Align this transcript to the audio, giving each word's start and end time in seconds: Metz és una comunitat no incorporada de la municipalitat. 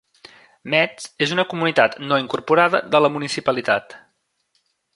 Metz 0.73 1.03
és 1.25 1.33
una 1.35 1.45
comunitat 1.51 1.97
no 2.11 2.19
incorporada 2.23 2.81
de 2.97 3.03
la 3.07 3.13
municipalitat. 3.19 3.95